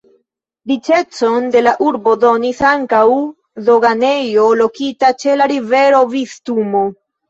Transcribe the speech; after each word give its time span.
Riĉecon 0.69 1.45
de 1.57 1.61
la 1.67 1.75
urbo 1.89 2.15
donis 2.25 2.63
ankaŭ 2.71 3.05
doganejo 3.71 4.51
lokita 4.65 5.15
ĉe 5.23 5.41
la 5.41 5.53
rivero 5.57 6.07
Vistulo. 6.21 6.89